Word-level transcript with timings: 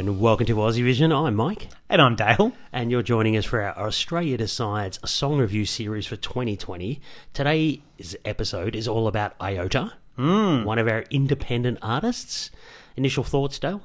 and 0.00 0.18
welcome 0.18 0.46
to 0.46 0.54
Aussie 0.54 0.82
Vision. 0.82 1.12
I'm 1.12 1.34
Mike, 1.34 1.68
And 1.90 2.00
I'm 2.00 2.16
Dale. 2.16 2.52
and 2.72 2.90
you're 2.90 3.02
joining 3.02 3.36
us 3.36 3.44
for 3.44 3.60
our 3.60 3.86
Australia 3.86 4.38
Decides 4.38 4.98
Song 5.04 5.36
Review 5.36 5.66
series 5.66 6.06
for 6.06 6.16
2020. 6.16 7.02
Today's 7.34 8.16
episode 8.24 8.74
is 8.74 8.88
all 8.88 9.06
about 9.08 9.34
Iota, 9.42 9.92
one 10.16 10.78
of 10.78 10.88
our 10.88 11.04
independent 11.10 11.78
artists. 11.82 12.50
Initial 12.96 13.22
thoughts, 13.24 13.58
Dale? 13.58 13.82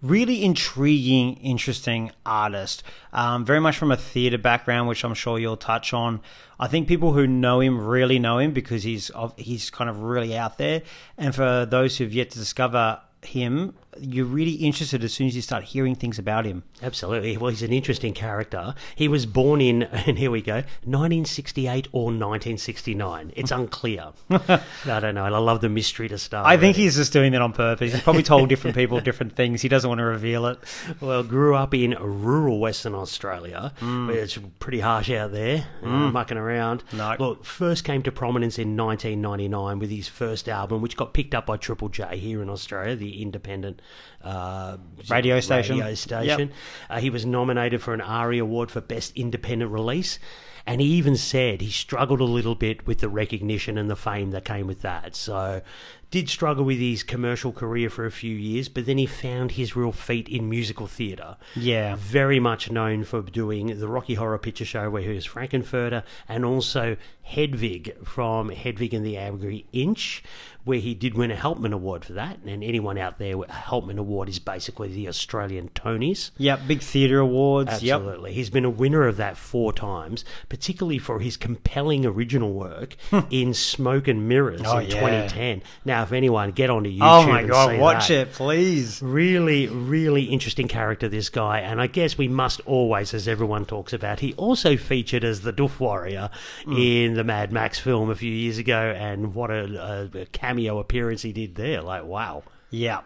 Really 0.00 0.44
intriguing, 0.44 1.34
interesting 1.38 2.12
artist. 2.24 2.84
Um, 3.12 3.44
very 3.44 3.60
much 3.60 3.76
from 3.78 3.90
a 3.90 3.96
theatre 3.96 4.38
background, 4.38 4.88
which 4.88 5.04
I'm 5.04 5.14
sure 5.14 5.40
you'll 5.40 5.56
touch 5.56 5.92
on. 5.92 6.20
I 6.60 6.68
think 6.68 6.86
people 6.86 7.14
who 7.14 7.26
know 7.26 7.58
him 7.58 7.84
really 7.84 8.20
know 8.20 8.38
him 8.38 8.52
because 8.52 8.84
he's 8.84 9.10
he's 9.36 9.70
kind 9.70 9.90
of 9.90 9.98
really 10.02 10.36
out 10.38 10.56
there. 10.56 10.82
And 11.16 11.34
for 11.34 11.66
those 11.66 11.98
who've 11.98 12.12
yet 12.14 12.30
to 12.30 12.38
discover 12.38 13.00
him, 13.22 13.74
you're 14.00 14.24
really 14.24 14.52
interested 14.52 15.04
as 15.04 15.12
soon 15.12 15.26
as 15.26 15.36
you 15.36 15.42
start 15.42 15.64
hearing 15.64 15.94
things 15.94 16.18
about 16.18 16.44
him. 16.44 16.62
Absolutely. 16.82 17.36
Well, 17.36 17.50
he's 17.50 17.62
an 17.62 17.72
interesting 17.72 18.12
character. 18.12 18.74
He 18.94 19.08
was 19.08 19.26
born 19.26 19.60
in, 19.60 19.82
and 20.06 20.18
here 20.18 20.30
we 20.30 20.42
go, 20.42 20.54
1968 20.84 21.88
or 21.92 22.04
1969. 22.04 23.32
It's 23.36 23.50
unclear. 23.50 24.12
I 24.30 24.60
don't 24.84 25.14
know. 25.14 25.24
I 25.24 25.38
love 25.38 25.60
the 25.60 25.68
mystery 25.68 26.08
to 26.08 26.18
start. 26.18 26.46
I 26.46 26.56
think 26.56 26.76
with. 26.76 26.84
he's 26.84 26.96
just 26.96 27.12
doing 27.12 27.32
that 27.32 27.42
on 27.42 27.52
purpose. 27.52 27.92
He's 27.92 28.02
probably 28.02 28.22
told 28.22 28.48
different 28.48 28.76
people 28.76 29.00
different 29.08 29.36
things. 29.36 29.62
He 29.62 29.68
doesn't 29.68 29.88
want 29.88 29.98
to 29.98 30.04
reveal 30.04 30.46
it. 30.46 30.58
Well, 31.00 31.22
grew 31.22 31.54
up 31.54 31.74
in 31.74 31.96
rural 32.00 32.58
Western 32.58 32.94
Australia, 32.94 33.72
where 33.80 34.18
it's 34.18 34.38
pretty 34.58 34.80
harsh 34.80 35.10
out 35.10 35.32
there, 35.32 35.66
uh, 35.82 35.86
mucking 35.86 36.38
around. 36.38 36.84
No. 36.92 37.16
Look, 37.18 37.44
first 37.44 37.84
came 37.84 38.02
to 38.02 38.12
prominence 38.12 38.58
in 38.58 38.76
1999 38.76 39.78
with 39.78 39.90
his 39.90 40.08
first 40.08 40.48
album, 40.48 40.82
which 40.82 40.96
got 40.96 41.14
picked 41.14 41.34
up 41.34 41.46
by 41.46 41.56
Triple 41.56 41.88
J 41.88 42.18
here 42.18 42.42
in 42.42 42.48
Australia, 42.48 42.96
the 42.96 43.22
independent 43.22 43.80
uh, 44.22 44.76
Radio 45.08 45.40
station. 45.40 45.78
Radio 45.78 45.94
station. 45.94 46.52
Uh, 46.90 46.98
he 47.00 47.10
was 47.10 47.24
nominated 47.24 47.82
for 47.82 47.94
an 47.94 48.00
ARIA 48.00 48.42
Award 48.42 48.70
for 48.70 48.80
Best 48.80 49.12
Independent 49.16 49.70
Release. 49.70 50.18
And 50.66 50.82
he 50.82 50.88
even 50.88 51.16
said 51.16 51.62
he 51.62 51.70
struggled 51.70 52.20
a 52.20 52.24
little 52.24 52.54
bit 52.54 52.86
with 52.86 52.98
the 52.98 53.08
recognition 53.08 53.78
and 53.78 53.88
the 53.88 53.96
fame 53.96 54.32
that 54.32 54.44
came 54.44 54.66
with 54.66 54.82
that. 54.82 55.16
So, 55.16 55.62
did 56.10 56.28
struggle 56.28 56.64
with 56.64 56.78
his 56.78 57.02
commercial 57.02 57.52
career 57.52 57.90
for 57.90 58.06
a 58.06 58.10
few 58.10 58.34
years, 58.34 58.68
but 58.68 58.86
then 58.86 58.98
he 58.98 59.06
found 59.06 59.52
his 59.52 59.76
real 59.76 59.92
feet 59.92 60.28
in 60.28 60.48
musical 60.48 60.86
theatre. 60.86 61.36
Yeah. 61.54 61.96
Very 61.98 62.40
much 62.40 62.70
known 62.70 63.04
for 63.04 63.22
doing 63.22 63.78
the 63.78 63.88
Rocky 63.88 64.14
Horror 64.14 64.38
Picture 64.38 64.64
Show, 64.64 64.90
where 64.90 65.02
he 65.02 65.14
was 65.14 65.26
Frank-N-Furter, 65.26 66.02
and 66.28 66.44
also 66.44 66.96
Hedwig 67.22 67.94
from 68.04 68.48
Hedwig 68.48 68.94
and 68.94 69.04
the 69.04 69.18
Angry 69.18 69.66
Inch, 69.72 70.22
where 70.64 70.78
he 70.78 70.94
did 70.94 71.14
win 71.14 71.30
a 71.30 71.36
Helpman 71.36 71.72
Award 71.72 72.04
for 72.04 72.14
that. 72.14 72.38
And 72.44 72.64
anyone 72.64 72.96
out 72.96 73.18
there, 73.18 73.34
a 73.34 73.46
Helpman 73.46 73.98
Award 73.98 74.28
is 74.28 74.38
basically 74.38 74.88
the 74.88 75.08
Australian 75.08 75.68
Tonys. 75.70 76.30
Yep, 76.38 76.60
big 76.66 76.80
theatre 76.80 77.20
awards. 77.20 77.82
Yep. 77.82 78.00
Absolutely. 78.00 78.32
He's 78.32 78.50
been 78.50 78.64
a 78.64 78.70
winner 78.70 79.06
of 79.06 79.18
that 79.18 79.36
four 79.36 79.72
times, 79.72 80.24
particularly 80.48 80.98
for 80.98 81.20
his 81.20 81.36
compelling 81.36 82.06
original 82.06 82.52
work 82.52 82.96
hmm. 83.10 83.20
in 83.30 83.52
Smoke 83.52 84.08
and 84.08 84.26
Mirrors 84.28 84.62
Oh, 84.64 84.78
in 84.78 84.88
yeah. 84.88 84.94
2010. 85.00 85.62
Now, 85.84 85.97
if 86.02 86.12
anyone, 86.12 86.52
get 86.52 86.70
onto 86.70 86.90
YouTube 86.90 86.98
Oh 87.00 87.26
my 87.26 87.42
god, 87.44 87.78
watch 87.78 88.08
that. 88.08 88.28
it, 88.28 88.32
please. 88.32 89.02
Really, 89.02 89.66
really 89.66 90.24
interesting 90.24 90.68
character, 90.68 91.08
this 91.08 91.28
guy. 91.28 91.60
And 91.60 91.80
I 91.80 91.86
guess 91.86 92.18
we 92.18 92.28
must 92.28 92.60
always, 92.66 93.14
as 93.14 93.28
everyone 93.28 93.64
talks 93.64 93.92
about, 93.92 94.20
he 94.20 94.34
also 94.34 94.76
featured 94.76 95.24
as 95.24 95.40
the 95.42 95.52
Doof 95.52 95.80
Warrior 95.80 96.30
hmm. 96.64 96.76
in 96.76 97.14
the 97.14 97.24
Mad 97.24 97.52
Max 97.52 97.78
film 97.78 98.10
a 98.10 98.14
few 98.14 98.32
years 98.32 98.58
ago. 98.58 98.94
And 98.96 99.34
what 99.34 99.50
a, 99.50 100.10
a 100.14 100.26
cameo 100.26 100.78
appearance 100.78 101.22
he 101.22 101.32
did 101.32 101.54
there. 101.54 101.82
Like, 101.82 102.04
wow. 102.04 102.42
Yeah. 102.70 103.00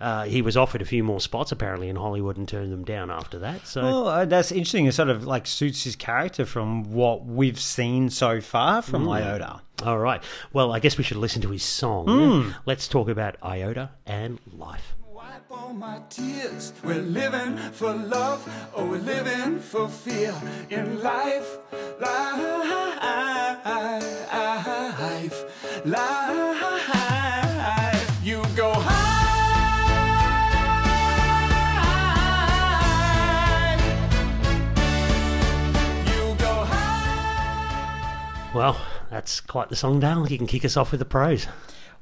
Uh, 0.00 0.24
he 0.24 0.42
was 0.42 0.56
offered 0.56 0.82
a 0.82 0.84
few 0.84 1.02
more 1.04 1.20
spots 1.20 1.52
apparently 1.52 1.88
in 1.88 1.96
Hollywood 1.96 2.36
and 2.36 2.46
turned 2.48 2.72
them 2.72 2.84
down 2.84 3.10
after 3.10 3.38
that. 3.40 3.66
So, 3.66 3.82
Well, 3.82 4.08
uh, 4.08 4.24
that's 4.24 4.52
interesting. 4.52 4.86
It 4.86 4.92
sort 4.92 5.08
of 5.08 5.24
like 5.24 5.46
suits 5.46 5.84
his 5.84 5.96
character 5.96 6.44
from 6.44 6.92
what 6.92 7.24
we've 7.24 7.60
seen 7.60 8.10
so 8.10 8.40
far 8.40 8.82
from 8.82 9.08
Iota. 9.08 9.60
all 9.84 9.98
right. 9.98 10.22
Well, 10.52 10.72
I 10.72 10.78
guess 10.80 10.98
we 10.98 11.04
should 11.04 11.16
listen 11.18 11.42
to 11.42 11.50
his 11.50 11.62
song. 11.62 12.54
Let's 12.66 12.88
talk 12.88 13.08
about 13.08 13.36
Iota 13.42 13.90
and 14.06 14.38
life. 14.52 14.94
Wipe 15.12 15.50
all 15.50 15.72
my 15.72 16.00
tears. 16.10 16.72
We're 16.84 17.00
living 17.02 17.56
for 17.72 17.92
love, 17.94 18.46
or 18.74 18.84
we're 18.86 18.98
living 18.98 19.58
for 19.58 19.88
fear 19.88 20.34
in 20.70 21.02
life. 21.02 21.58
Life, 22.00 22.08
Well, 38.56 38.80
that's 39.10 39.40
quite 39.40 39.68
the 39.68 39.76
song, 39.76 40.00
Dale. 40.00 40.26
You 40.26 40.38
can 40.38 40.46
kick 40.46 40.64
us 40.64 40.78
off 40.78 40.90
with 40.90 41.00
the 41.00 41.04
pros. 41.04 41.46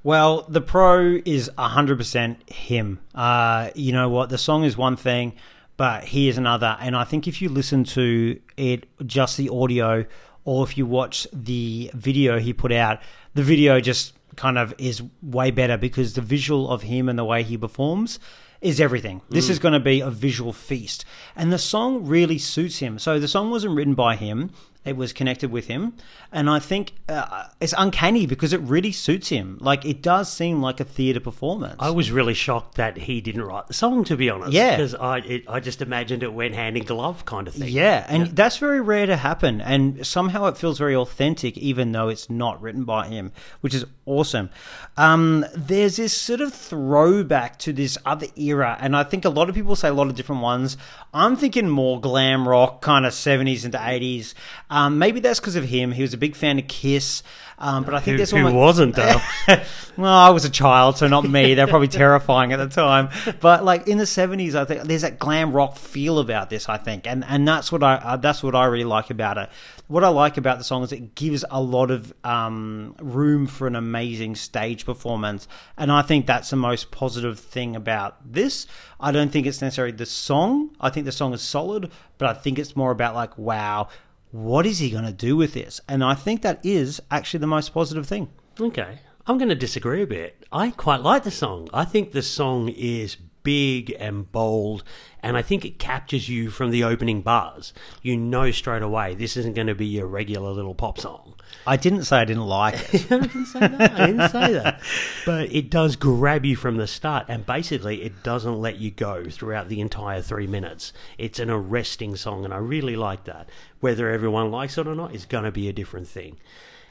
Well, 0.05 0.43
the 0.49 0.61
pro 0.61 1.19
is 1.25 1.51
100% 1.59 2.49
him. 2.49 3.01
Uh, 3.13 3.71
you 3.75 3.91
know 3.91 4.09
what? 4.09 4.29
The 4.29 4.39
song 4.39 4.63
is 4.63 4.77
one 4.77 4.95
thing, 4.95 5.33
but 5.77 6.05
he 6.05 6.29
is 6.29 6.39
another. 6.39 6.77
And 6.79 6.95
I 6.95 7.03
think 7.03 7.27
if 7.27 7.43
you 7.43 7.49
listen 7.49 7.83
to 7.85 8.39
it, 8.57 8.87
just 9.05 9.37
the 9.37 9.49
audio, 9.49 10.07
or 10.45 10.63
if 10.63 10.79
you 10.79 10.87
watch 10.87 11.27
the 11.33 11.91
video 11.93 12.39
he 12.39 12.53
put 12.53 12.71
out, 12.71 13.01
the 13.35 13.43
video 13.43 13.81
just 13.81 14.13
kind 14.37 14.57
of 14.57 14.73
is 14.79 15.03
way 15.23 15.51
better 15.51 15.77
because 15.77 16.15
the 16.15 16.21
visual 16.21 16.71
of 16.71 16.83
him 16.83 17.09
and 17.09 17.19
the 17.19 17.25
way 17.25 17.43
he 17.43 17.59
performs 17.59 18.21
is 18.61 18.81
everything. 18.81 19.23
This 19.29 19.51
is 19.51 19.59
going 19.59 19.75
to 19.75 19.81
be 19.81 20.01
a 20.01 20.11
visual 20.11 20.53
feast. 20.53 21.05
And 21.35 21.53
the 21.53 21.59
song 21.59 22.07
really 22.07 22.39
suits 22.39 22.79
him. 22.79 23.01
So 23.01 23.19
the 23.19 23.29
song 23.29 23.51
wasn't 23.51 23.75
written 23.75 23.95
by 23.95 24.15
him, 24.17 24.53
it 24.85 24.97
was 24.97 25.13
connected 25.13 25.51
with 25.51 25.67
him. 25.67 25.95
And 26.31 26.51
I 26.51 26.59
think 26.59 26.93
uh, 27.09 27.47
it's 27.61 27.75
uncanny 27.77 28.27
because 28.27 28.53
it 28.53 28.61
really 28.61 28.93
suits 28.93 29.29
him. 29.29 29.59
Like, 29.61 29.85
it 29.85 30.03
does 30.03 30.31
seem 30.31 30.61
like 30.61 30.81
a 30.81 30.85
theatre 30.85 31.21
performance. 31.21 31.77
I 31.79 31.91
was 31.91 32.11
really 32.11 32.35
shocked 32.35 32.77
that 32.77 32.97
he 32.97 33.21
didn't 33.21 33.43
write 33.43 33.67
the 33.67 33.75
song, 33.75 34.05
to 34.05 34.17
be 34.17 34.29
honest. 34.29 34.53
Yeah. 34.53 34.77
Because 34.77 34.95
I, 34.95 35.19
it, 35.19 35.45
I 35.49 35.61
just 35.61 35.81
imagined 35.81 36.23
it 36.23 36.33
went 36.33 36.55
hand 36.55 36.77
in 36.77 36.85
glove 36.85 37.25
kind 37.25 37.49
of 37.49 37.55
thing. 37.55 37.69
Yeah, 37.69 38.05
and 38.09 38.37
that's 38.37 38.59
very 38.59 38.81
rare 38.81 39.07
to 39.07 39.17
happen. 39.17 39.61
And 39.61 40.07
somehow 40.07 40.47
it 40.47 40.57
feels 40.59 40.79
very 40.79 40.95
authentic, 40.95 41.57
even 41.57 41.93
though 41.93 42.09
it's 42.09 42.29
not 42.29 42.61
written 42.61 42.85
by 42.85 43.09
him, 43.09 43.33
which 43.61 43.75
is 43.75 43.87
awesome. 44.07 44.51
Um, 44.97 45.47
there's 45.55 45.97
this 45.97 46.13
sort 46.13 46.41
of 46.41 46.53
throwback 46.53 47.59
to 47.61 47.73
this 47.73 47.97
other 48.05 48.27
era, 48.37 48.77
and 48.81 48.97
I 48.97 49.05
think 49.05 49.25
a 49.25 49.31
lot 49.31 49.49
of 49.49 49.55
people 49.55 49.77
say 49.77 49.89
a 49.89 49.95
lot 49.95 50.09
of 50.09 50.15
different 50.15 50.43
ones. 50.43 50.77
I'm 51.13 51.37
thinking 51.37 51.69
more 51.69 52.01
glam 52.01 52.47
rock, 52.47 52.83
kind 52.83 53.07
of 53.07 53.13
70s 53.13 53.65
into 53.65 53.79
80s. 53.79 54.35
Um, 54.75 54.99
maybe 54.99 55.21
that's 55.21 55.39
because 55.39 55.55
of 55.55 55.65
him. 55.65 55.93
He 55.93 56.03
was 56.03 56.15
a 56.15 56.19
big 56.19 56.35
fan 56.35 56.59
of 56.59 56.67
Kiss. 56.67 57.23
Um, 57.57 57.85
but 57.85 57.95
I 57.95 58.01
think 58.01 58.15
Who, 58.15 58.17
there's 58.17 58.33
who 58.33 58.39
almost- 58.39 58.57
wasn't, 58.57 58.97
Dale? 58.97 59.21
well, 59.97 60.13
I 60.13 60.31
was 60.31 60.45
a 60.45 60.51
child, 60.51 60.99
so 60.99 61.07
not 61.07 61.23
me. 61.23 61.55
They're 61.55 61.69
probably 61.69 61.87
terrifying 61.89 62.53
at 62.53 62.57
the 62.57 62.67
time. 62.67 63.11
But 63.41 63.65
like 63.65 63.87
in 63.87 63.99
the 63.99 64.07
seventies, 64.07 64.57
I 64.57 64.65
think 64.65 64.83
there's 64.83 65.03
that 65.03 65.21
glam 65.21 65.53
rock 65.53 65.77
feel 65.77 66.19
about 66.19 66.51
this. 66.51 66.69
I 66.69 66.79
think, 66.79 67.07
and 67.07 67.25
and 67.25 67.47
that's 67.47 67.71
what 67.71 67.85
I 67.85 67.95
uh, 67.95 68.17
that's 68.17 68.43
what 68.43 68.57
I 68.57 68.65
really 68.65 68.85
like 68.85 69.11
about 69.11 69.39
it. 69.39 69.51
What 69.87 70.03
I 70.03 70.09
like 70.09 70.37
about 70.37 70.59
the 70.59 70.65
song 70.65 70.83
is 70.83 70.91
it 70.91 71.15
gives 71.15 71.45
a 71.49 71.61
lot 71.63 71.93
of 71.93 72.13
um, 72.25 72.97
room 73.01 73.47
for 73.47 73.69
an 73.69 73.77
amazing 73.77 74.35
stage 74.35 74.85
performance, 74.85 75.47
and 75.77 75.93
I 75.93 76.03
think 76.03 76.27
that's 76.27 76.51
the 76.51 76.57
most 76.57 76.91
positive 76.91 77.39
thing 77.39 77.77
about 77.77 78.17
this. 78.33 78.67
I 78.99 79.13
don't 79.13 79.31
think 79.31 79.47
it's 79.47 79.63
necessarily 79.63 79.93
the 79.95 80.07
song. 80.07 80.71
I 80.81 80.91
think 80.91 81.07
the 81.07 81.13
song 81.13 81.33
is 81.33 81.43
solid, 81.43 81.93
but 82.19 82.29
I 82.29 82.33
think 82.35 82.59
it's 82.59 82.75
more 82.75 82.91
about 82.91 83.15
like, 83.15 83.39
wow, 83.39 83.89
what 84.35 84.67
is 84.67 84.81
he 84.81 84.91
going 84.91 85.05
to 85.05 85.13
do 85.13 85.37
with 85.37 85.55
this? 85.55 85.81
And 85.89 86.03
I 86.03 86.15
think 86.15 86.43
that 86.43 86.59
is 86.65 87.01
actually 87.09 87.39
the 87.39 87.47
most 87.47 87.73
positive 87.73 88.05
thing. 88.05 88.31
Okay. 88.61 88.99
I'm 89.29 89.39
going 89.39 89.49
to 89.49 89.55
disagree 89.55 90.03
a 90.03 90.09
bit. 90.09 90.45
I 90.51 90.73
quite 90.73 91.03
like 91.03 91.23
the 91.23 91.31
song. 91.31 91.69
I 91.73 91.85
think 91.85 92.11
the 92.11 92.21
song 92.21 92.69
is 92.69 93.17
big 93.45 93.95
and 94.01 94.31
bold, 94.33 94.83
and 95.23 95.37
I 95.37 95.43
think 95.43 95.65
it 95.65 95.79
captures 95.79 96.29
you 96.29 96.51
from 96.51 96.73
the 96.73 96.83
opening 96.83 97.23
bars. 97.23 97.73
You 98.03 98.17
know 98.17 98.51
straight 98.51 98.83
away 98.83 99.15
this 99.15 99.37
isn't 99.37 99.55
going 99.55 99.69
to 99.69 99.75
be 99.77 99.87
your 99.87 100.09
regular 100.09 100.51
little 100.51 100.75
pop 100.75 100.99
song. 100.99 101.35
I 101.67 101.77
didn't 101.77 102.05
say 102.05 102.19
I 102.19 102.25
didn't 102.25 102.47
like 102.47 102.93
it. 102.93 103.07
I 103.13 103.21
didn't 103.21 103.47
say 103.47 103.61
that. 103.61 103.93
I 103.93 104.07
didn't 104.07 104.29
say 104.31 104.53
that. 104.55 104.81
But 105.25 105.53
it 105.53 105.71
does 105.71 105.95
grab 105.95 106.45
you 106.45 106.57
from 106.57 106.77
the 106.77 106.87
start, 106.87 107.27
and 107.29 107.47
basically, 107.47 108.03
it 108.03 108.23
doesn't 108.25 108.61
let 108.61 108.79
you 108.79 108.91
go 108.91 109.25
throughout 109.31 109.69
the 109.69 109.81
entire 109.81 110.21
three 110.21 110.49
minutes. 110.49 110.93
It's 111.17 111.39
an 111.39 111.51
arresting 111.51 112.17
song, 112.17 112.45
and 112.45 112.53
I 112.53 112.59
really 112.59 112.97
like 112.97 113.25
that. 113.25 113.49
Whether 113.81 114.11
everyone 114.11 114.51
likes 114.51 114.77
it 114.79 114.89
or 114.89 114.95
not 114.95 115.15
is 115.15 115.27
going 115.27 115.45
to 115.45 115.53
be 115.53 115.69
a 115.69 115.73
different 115.73 116.09
thing. 116.09 116.39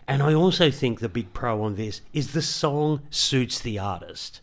And 0.08 0.22
I 0.22 0.34
also 0.34 0.70
think 0.70 1.00
the 1.00 1.10
big 1.10 1.34
pro 1.34 1.64
on 1.64 1.76
this 1.76 2.02
is 2.14 2.34
the 2.34 2.42
song 2.42 3.02
suits 3.10 3.60
the 3.60 3.80
artist. 3.80 4.42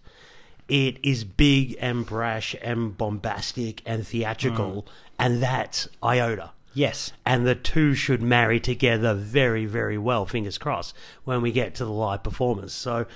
It 0.70 0.98
is 1.02 1.24
big 1.24 1.76
and 1.80 2.06
brash 2.06 2.54
and 2.62 2.96
bombastic 2.96 3.82
and 3.84 4.06
theatrical, 4.06 4.84
mm. 4.86 4.92
and 5.18 5.42
that's 5.42 5.88
Iota. 6.02 6.52
Yes. 6.72 7.12
And 7.26 7.44
the 7.44 7.56
two 7.56 7.94
should 7.94 8.22
marry 8.22 8.60
together 8.60 9.12
very, 9.12 9.66
very 9.66 9.98
well, 9.98 10.26
fingers 10.26 10.56
crossed, 10.56 10.94
when 11.24 11.42
we 11.42 11.50
get 11.50 11.74
to 11.74 11.84
the 11.84 11.90
live 11.90 12.22
performance. 12.22 12.72
So 12.72 13.06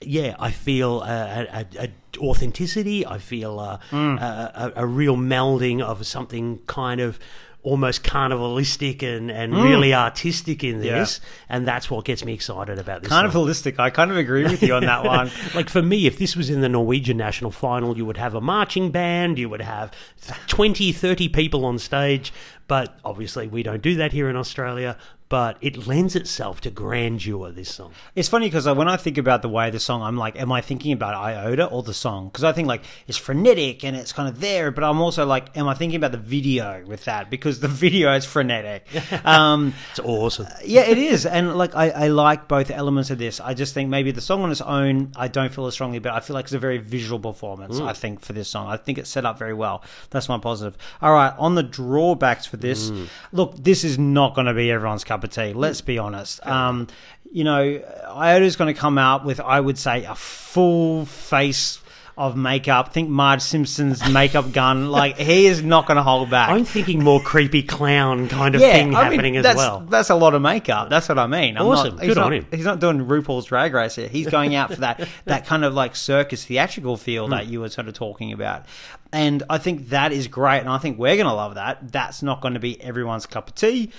yeah, 0.00 0.36
I 0.38 0.50
feel 0.50 1.02
a, 1.02 1.46
a, 1.52 1.66
a 1.78 1.88
authenticity. 2.18 3.06
I 3.06 3.18
feel 3.18 3.58
mm. 3.90 4.20
a, 4.20 4.72
a, 4.76 4.82
a 4.84 4.86
real 4.86 5.16
melding 5.16 5.82
of 5.82 6.06
something 6.06 6.60
kind 6.66 7.00
of 7.00 7.18
almost 7.62 8.02
carnivalistic 8.02 9.02
and, 9.02 9.30
and 9.30 9.52
hmm. 9.52 9.62
really 9.62 9.92
artistic 9.92 10.64
in 10.64 10.80
this, 10.80 11.20
and 11.48 11.66
that's 11.66 11.90
what 11.90 12.04
gets 12.04 12.24
me 12.24 12.32
excited 12.32 12.78
about 12.78 13.02
this. 13.02 13.10
song. 13.10 13.24
Carnivalistic. 13.24 13.78
I 13.78 13.90
kind 13.90 14.10
of 14.10 14.16
agree 14.16 14.44
with 14.44 14.62
you 14.62 14.74
on 14.74 14.84
that 14.84 15.04
one. 15.04 15.30
Like 15.54 15.68
for 15.68 15.82
me, 15.82 16.06
if 16.06 16.18
this 16.18 16.36
was 16.36 16.48
in 16.48 16.60
the 16.60 16.68
Norwegian 16.68 17.16
national 17.16 17.50
final, 17.50 17.96
you 17.96 18.04
would 18.06 18.16
have 18.16 18.34
a 18.34 18.40
marching 18.40 18.90
band, 18.90 19.38
you 19.38 19.48
would 19.48 19.60
have 19.60 19.92
20, 20.46 20.92
30 20.92 21.28
people 21.28 21.64
on 21.64 21.78
stage, 21.78 22.32
but 22.68 22.98
obviously 23.04 23.48
we 23.48 23.62
don't 23.62 23.82
do 23.82 23.96
that 23.96 24.12
here 24.12 24.30
in 24.30 24.36
Australia. 24.36 24.96
But 25.30 25.56
it 25.62 25.86
lends 25.86 26.14
itself 26.16 26.60
to 26.62 26.70
grandeur, 26.70 27.52
this 27.52 27.72
song. 27.72 27.92
It's 28.16 28.28
funny 28.28 28.48
because 28.48 28.66
when 28.66 28.88
I 28.88 28.96
think 28.98 29.16
about 29.16 29.42
the 29.42 29.48
way 29.48 29.70
the 29.70 29.78
song, 29.78 30.02
I'm 30.02 30.16
like, 30.18 30.36
am 30.38 30.50
I 30.50 30.60
thinking 30.60 30.90
about 30.92 31.14
Iota 31.14 31.66
or 31.66 31.82
the 31.84 31.94
song? 31.94 32.26
Because 32.26 32.42
I 32.44 32.50
think 32.52 32.66
like 32.66 32.82
it's 33.06 33.16
frenetic 33.16 33.84
and 33.84 33.96
it's 33.96 34.12
kind 34.12 34.28
of 34.28 34.40
there, 34.40 34.72
but 34.72 34.82
I'm 34.84 35.00
also 35.00 35.24
like, 35.24 35.56
am 35.56 35.68
I 35.68 35.74
thinking 35.74 35.96
about 35.96 36.10
the 36.10 36.18
video 36.18 36.84
with 36.84 37.04
that? 37.04 37.30
Because 37.30 37.60
the 37.60 37.68
video 37.84 38.12
is 38.14 38.26
frenetic. 38.26 38.86
Um, 39.24 39.74
It's 39.92 40.00
awesome. 40.00 40.46
yeah, 40.64 40.80
it 40.82 40.98
is, 40.98 41.24
and 41.26 41.56
like 41.56 41.76
I, 41.76 41.90
I 41.90 42.08
like 42.08 42.48
both 42.48 42.70
elements 42.70 43.10
of 43.10 43.18
this. 43.18 43.38
I 43.38 43.54
just 43.54 43.72
think 43.74 43.88
maybe 43.88 44.10
the 44.10 44.20
song 44.20 44.42
on 44.42 44.50
its 44.50 44.60
own, 44.60 45.12
I 45.14 45.28
don't 45.28 45.52
feel 45.54 45.66
as 45.66 45.74
strongly, 45.74 46.00
but 46.00 46.12
I 46.12 46.18
feel 46.20 46.34
like 46.34 46.46
it's 46.46 46.54
a 46.54 46.58
very 46.58 46.78
visual 46.78 47.20
performance. 47.20 47.78
I 47.78 47.92
think 47.92 48.20
for 48.20 48.32
this 48.32 48.48
song, 48.48 48.66
I 48.68 48.76
think 48.76 48.98
it's 48.98 49.10
set 49.10 49.24
up 49.24 49.38
very 49.38 49.54
well. 49.54 49.84
That's 50.10 50.28
my 50.28 50.38
positive. 50.38 50.76
All 51.00 51.12
right, 51.12 51.32
on 51.38 51.54
the 51.54 51.62
drawbacks 51.62 52.46
for 52.46 52.56
this, 52.56 52.90
look, 53.30 53.54
this 53.62 53.84
is 53.84 53.96
not 53.98 54.34
going 54.34 54.46
to 54.48 54.54
be 54.54 54.70
everyone's 54.72 55.04
cup 55.04 55.19
of 55.24 55.30
tea. 55.30 55.52
Let's 55.52 55.80
be 55.80 55.98
honest. 55.98 56.44
Um, 56.46 56.88
you 57.32 57.44
know, 57.44 57.82
Iota's 58.08 58.56
going 58.56 58.74
to 58.74 58.78
come 58.80 58.98
out 58.98 59.24
with, 59.24 59.40
I 59.40 59.60
would 59.60 59.78
say, 59.78 60.04
a 60.04 60.14
full 60.14 61.06
face. 61.06 61.80
Of 62.18 62.36
makeup, 62.36 62.92
think 62.92 63.08
Marge 63.08 63.40
Simpson's 63.40 64.06
makeup 64.12 64.52
gun. 64.52 64.90
Like 64.90 65.16
he 65.16 65.46
is 65.46 65.62
not 65.62 65.86
going 65.86 65.96
to 65.96 66.02
hold 66.02 66.28
back. 66.28 66.50
I'm 66.50 66.66
thinking 66.66 67.02
more 67.02 67.18
creepy 67.18 67.62
clown 67.62 68.28
kind 68.28 68.54
of 68.54 68.60
thing 68.60 68.94
I 68.94 69.04
mean, 69.04 69.12
happening 69.12 69.36
as 69.38 69.42
that's, 69.44 69.56
well. 69.56 69.86
That's 69.88 70.10
a 70.10 70.14
lot 70.16 70.34
of 70.34 70.42
makeup. 70.42 70.90
That's 70.90 71.08
what 71.08 71.18
I 71.18 71.26
mean. 71.26 71.56
I'm 71.56 71.64
Awesome. 71.66 71.94
Not, 71.94 72.04
he's 72.04 72.08
Good 72.10 72.18
on 72.18 72.24
not- 72.30 72.32
him. 72.34 72.46
He's 72.50 72.64
not 72.66 72.78
doing 72.78 73.06
RuPaul's 73.06 73.46
Drag 73.46 73.72
Race 73.72 73.94
here. 73.94 74.08
He's 74.08 74.26
going 74.28 74.54
out 74.54 74.70
for 74.74 74.80
that 74.80 75.08
that 75.24 75.46
kind 75.46 75.64
of 75.64 75.72
like 75.72 75.96
circus 75.96 76.44
theatrical 76.44 76.98
feel 76.98 77.24
Hmm. 77.24 77.30
that 77.30 77.46
you 77.46 77.60
were 77.60 77.70
sort 77.70 77.88
of 77.88 77.94
talking 77.94 78.34
about. 78.34 78.66
And 79.14 79.42
I 79.48 79.56
think 79.56 79.88
that 79.88 80.12
is 80.12 80.28
great. 80.28 80.58
And 80.58 80.68
I 80.68 80.76
think 80.76 80.98
we're 80.98 81.16
going 81.16 81.26
to 81.26 81.32
love 81.32 81.54
that. 81.54 81.90
That's 81.90 82.22
not 82.22 82.42
going 82.42 82.52
to 82.52 82.60
be 82.60 82.78
everyone's 82.82 83.24
cup 83.24 83.48
of 83.48 83.54
tea. 83.54 83.92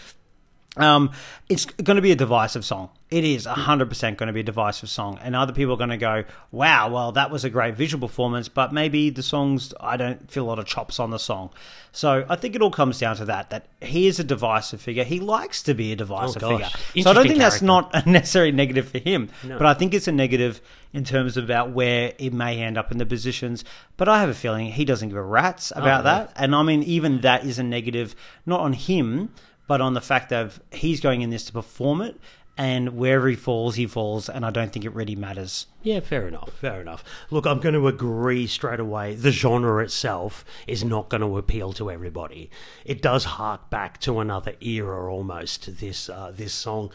Um, 0.78 1.12
it's 1.50 1.66
going 1.66 1.98
to 1.98 2.02
be 2.02 2.14
a 2.14 2.16
divisive 2.16 2.64
song. 2.64 2.92
It 3.10 3.26
is 3.26 3.46
100% 3.46 4.16
going 4.16 4.28
to 4.28 4.34
be 4.34 4.40
a 4.40 4.44
divisive 4.44 4.90
song. 4.90 5.20
And 5.22 5.36
other 5.36 5.52
people 5.52 5.74
are 5.74 5.78
going 5.78 5.90
to 5.90 5.98
go, 5.98 6.24
wow, 6.50 6.90
well, 6.90 7.12
that 7.12 7.30
was 7.30 7.44
a 7.44 7.50
great 7.50 7.76
visual 7.76 8.08
performance, 8.08 8.48
but 8.48 8.72
maybe 8.72 9.10
the 9.10 9.22
songs, 9.22 9.74
I 9.82 9.98
don't 9.98 10.32
feel 10.32 10.46
a 10.46 10.48
lot 10.48 10.60
of 10.60 10.66
chops 10.66 10.98
on 10.98 11.10
the 11.10 11.20
song. 11.20 11.50
So 11.92 12.26
I 12.30 12.38
think 12.38 12.56
it 12.56 12.62
all 12.62 12.72
comes 12.72 13.00
down 13.00 13.18
to 13.18 13.26
that, 13.26 13.50
that 13.50 13.68
he 13.82 14.08
is 14.08 14.18
a 14.20 14.24
divisive 14.24 14.80
figure. 14.80 15.04
He 15.04 15.20
likes 15.20 15.62
to 15.64 15.74
be 15.74 15.92
a 15.92 15.96
divisive 15.98 16.42
Oh, 16.42 16.52
figure. 16.52 16.70
So 17.04 17.10
I 17.10 17.14
don't 17.14 17.28
think 17.28 17.40
that's 17.40 17.62
not 17.62 17.92
a 17.94 18.10
necessary 18.10 18.54
negative 18.54 18.88
for 18.88 19.00
him, 19.00 19.30
but 19.46 19.66
I 19.66 19.74
think 19.74 19.94
it's 19.94 20.08
a 20.08 20.14
negative 20.14 20.62
in 20.94 21.04
terms 21.04 21.36
of 21.36 21.44
about 21.44 21.72
where 21.72 22.14
it 22.18 22.32
may 22.32 22.62
end 22.62 22.78
up 22.78 22.94
in 22.94 22.98
the 22.98 23.06
positions. 23.06 23.66
But 23.98 24.08
I 24.08 24.22
have 24.22 24.30
a 24.30 24.34
feeling 24.34 24.72
he 24.72 24.86
doesn't 24.86 25.10
give 25.10 25.18
a 25.18 25.22
rat's 25.22 25.72
about 25.72 26.06
no. 26.06 26.12
that. 26.12 26.34
And 26.38 26.56
I 26.56 26.64
mean, 26.64 26.84
even 26.84 27.20
that 27.22 27.46
is 27.46 27.60
a 27.60 27.64
negative, 27.64 28.16
not 28.46 28.62
on 28.62 28.72
him, 28.72 29.34
but 29.68 29.82
on 29.82 29.94
the 29.94 30.02
fact 30.02 30.30
that 30.30 30.54
he's 30.72 31.00
going 31.00 31.22
in 31.22 31.30
this 31.30 31.46
to 31.46 31.54
perform 31.54 32.02
it, 32.02 32.20
and 32.58 32.96
wherever 32.96 33.28
he 33.28 33.36
falls, 33.36 33.76
he 33.76 33.88
falls, 33.88 34.30
and 34.30 34.46
I 34.46 34.50
don't 34.50 34.72
think 34.72 34.86
it 34.86 34.94
really 34.94 35.16
matters. 35.16 35.68
Yeah, 35.84 36.02
fair 36.02 36.28
enough. 36.28 36.52
Fair 36.54 36.82
enough. 36.82 37.04
Look, 37.30 37.48
I'm 37.48 37.60
going 37.60 37.76
to 37.76 37.88
agree 37.88 38.46
straight 38.46 38.80
away. 38.80 39.16
The 39.16 39.32
genre 39.32 39.84
itself 39.84 40.44
is 40.68 40.84
not 40.84 41.10
going 41.10 41.22
to 41.22 41.38
appeal 41.38 41.74
to 41.74 41.90
everybody. 41.90 42.52
It 42.86 43.02
does 43.02 43.24
hark 43.24 43.70
back 43.70 44.00
to 44.02 44.20
another 44.20 44.54
era 44.60 45.12
almost. 45.12 45.80
This 45.80 46.10
uh, 46.10 46.34
this 46.36 46.54
song, 46.54 46.92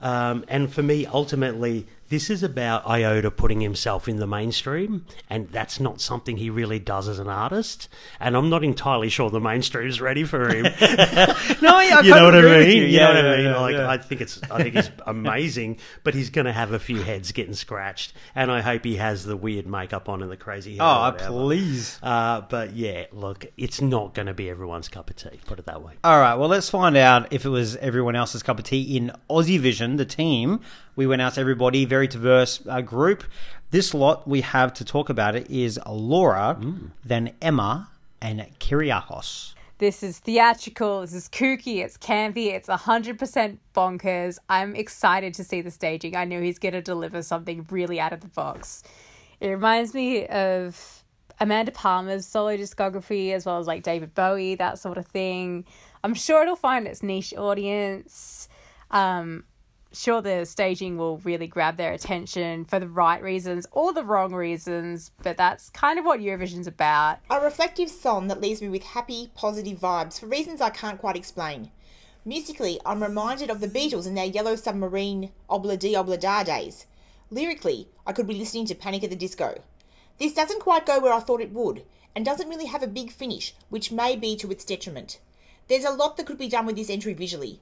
um, 0.00 0.44
and 0.48 0.72
for 0.72 0.82
me, 0.82 1.06
ultimately, 1.06 1.86
this 2.08 2.30
is 2.30 2.42
about 2.42 2.86
Iota 2.86 3.30
putting 3.30 3.60
himself 3.60 4.08
in 4.08 4.16
the 4.16 4.26
mainstream, 4.26 5.04
and 5.28 5.48
that's 5.50 5.80
not 5.80 6.00
something 6.00 6.36
he 6.36 6.50
really 6.50 6.78
does 6.78 7.08
as 7.08 7.18
an 7.18 7.28
artist. 7.28 7.88
And 8.20 8.36
I'm 8.36 8.48
not 8.48 8.62
entirely 8.62 9.08
sure 9.08 9.30
the 9.30 9.40
mainstream's 9.40 10.00
ready 10.00 10.24
for 10.24 10.48
him. 10.48 10.66
No, 11.62 11.76
I, 11.76 12.00
you 12.04 12.10
know 12.14 12.24
what 12.24 12.34
I 12.34 12.42
mean? 12.42 12.76
you. 12.76 12.82
You, 12.84 12.86
Yeah, 12.98 13.12
know 13.12 13.14
what 13.14 13.24
yeah, 13.24 13.30
I 13.32 13.36
mean? 13.36 13.44
yeah, 13.46 13.60
like, 13.60 13.74
yeah. 13.74 13.90
I 13.90 13.98
think 13.98 14.20
it's, 14.20 14.40
I 14.50 14.62
think 14.62 14.74
he's 14.74 14.90
amazing, 15.06 15.78
but 16.04 16.14
he's 16.14 16.30
going 16.30 16.44
to 16.44 16.52
have 16.52 16.72
a 16.72 16.78
few 16.78 17.02
heads 17.02 17.32
getting 17.32 17.54
scratched, 17.54 18.12
and 18.34 18.50
I 18.50 18.60
hope 18.60 18.84
he 18.84 18.96
has 18.96 19.24
the 19.24 19.36
weird 19.36 19.66
makeup 19.66 20.08
on 20.08 20.22
and 20.22 20.30
the 20.30 20.36
crazy 20.36 20.76
hair. 20.76 20.84
Oh, 20.86 21.14
please. 21.18 21.98
Uh, 22.02 22.42
but 22.42 22.74
yeah, 22.74 23.06
look, 23.12 23.46
it's 23.56 23.80
not 23.80 24.14
going 24.14 24.26
to 24.26 24.34
be 24.34 24.50
everyone's 24.50 24.88
cup 24.88 25.10
of 25.10 25.16
tea. 25.16 25.40
Put 25.46 25.58
it 25.58 25.66
that 25.66 25.82
way. 25.82 25.94
All 26.04 26.18
right, 26.20 26.34
well, 26.34 26.48
let's 26.48 26.68
find 26.70 26.96
out 26.96 27.32
if 27.32 27.44
it 27.44 27.48
was 27.50 27.76
everyone 27.76 28.16
else's 28.16 28.42
cup 28.42 28.58
of 28.58 28.64
tea 28.64 28.96
in 28.96 29.12
Aussie 29.30 29.58
Vision, 29.58 29.96
the 29.96 30.04
team. 30.04 30.60
We 30.94 31.06
went 31.06 31.20
out 31.20 31.34
to 31.34 31.40
everybody, 31.40 31.84
very 31.84 31.95
diverse 32.04 32.60
uh, 32.68 32.82
group. 32.82 33.24
This 33.70 33.94
lot 33.94 34.28
we 34.28 34.42
have 34.42 34.74
to 34.74 34.84
talk 34.84 35.08
about 35.08 35.34
it 35.34 35.50
is 35.50 35.80
Laura, 35.88 36.58
then 37.04 37.32
Emma, 37.40 37.88
and 38.20 38.40
Kyriakos. 38.60 39.54
This 39.78 40.02
is 40.02 40.18
theatrical, 40.20 41.02
this 41.02 41.12
is 41.12 41.28
kooky, 41.28 41.84
it's 41.84 41.98
campy, 41.98 42.46
it's 42.46 42.68
100% 42.68 43.58
bonkers. 43.74 44.38
I'm 44.48 44.74
excited 44.74 45.34
to 45.34 45.44
see 45.44 45.60
the 45.60 45.70
staging. 45.70 46.16
I 46.16 46.24
know 46.24 46.40
he's 46.40 46.58
going 46.58 46.72
to 46.72 46.80
deliver 46.80 47.22
something 47.22 47.66
really 47.70 48.00
out 48.00 48.14
of 48.14 48.20
the 48.20 48.28
box. 48.28 48.82
It 49.38 49.48
reminds 49.48 49.92
me 49.92 50.26
of 50.28 51.04
Amanda 51.40 51.72
Palmer's 51.72 52.24
solo 52.26 52.56
discography, 52.56 53.32
as 53.32 53.44
well 53.44 53.58
as 53.58 53.66
like 53.66 53.82
David 53.82 54.14
Bowie, 54.14 54.54
that 54.54 54.78
sort 54.78 54.96
of 54.96 55.06
thing. 55.06 55.66
I'm 56.02 56.14
sure 56.14 56.42
it'll 56.42 56.56
find 56.56 56.86
its 56.86 57.02
niche 57.02 57.34
audience. 57.34 58.48
Um, 58.90 59.44
sure, 59.96 60.20
the 60.20 60.44
staging 60.44 60.96
will 60.96 61.18
really 61.18 61.46
grab 61.46 61.76
their 61.76 61.92
attention 61.92 62.64
for 62.64 62.78
the 62.78 62.88
right 62.88 63.22
reasons 63.22 63.66
or 63.72 63.92
the 63.92 64.04
wrong 64.04 64.34
reasons, 64.34 65.10
but 65.22 65.36
that's 65.36 65.70
kind 65.70 65.98
of 65.98 66.04
what 66.04 66.20
Eurovision's 66.20 66.66
about. 66.66 67.18
A 67.30 67.40
reflective 67.40 67.90
song 67.90 68.28
that 68.28 68.40
leaves 68.40 68.62
me 68.62 68.68
with 68.68 68.82
happy, 68.82 69.30
positive 69.34 69.78
vibes 69.78 70.20
for 70.20 70.26
reasons 70.26 70.60
I 70.60 70.70
can't 70.70 71.00
quite 71.00 71.16
explain. 71.16 71.70
Musically, 72.24 72.80
I'm 72.84 73.02
reminded 73.02 73.50
of 73.50 73.60
the 73.60 73.68
Beatles 73.68 74.06
and 74.06 74.16
their 74.16 74.26
Yellow 74.26 74.56
Submarine 74.56 75.30
Obla 75.48 75.78
Di 75.78 75.94
Obla 75.94 76.18
Da 76.18 76.42
days. 76.42 76.86
Lyrically, 77.30 77.88
I 78.06 78.12
could 78.12 78.26
be 78.26 78.34
listening 78.34 78.66
to 78.66 78.74
Panic 78.74 79.04
at 79.04 79.10
the 79.10 79.16
Disco. 79.16 79.62
This 80.18 80.34
doesn't 80.34 80.60
quite 80.60 80.86
go 80.86 80.98
where 80.98 81.12
I 81.12 81.20
thought 81.20 81.40
it 81.40 81.52
would, 81.52 81.84
and 82.14 82.24
doesn't 82.24 82.48
really 82.48 82.66
have 82.66 82.82
a 82.82 82.88
big 82.88 83.12
finish, 83.12 83.54
which 83.68 83.92
may 83.92 84.16
be 84.16 84.36
to 84.36 84.50
its 84.50 84.64
detriment. 84.64 85.20
There's 85.68 85.84
a 85.84 85.90
lot 85.90 86.16
that 86.16 86.26
could 86.26 86.38
be 86.38 86.48
done 86.48 86.66
with 86.66 86.76
this 86.76 86.90
entry 86.90 87.14
visually. 87.14 87.60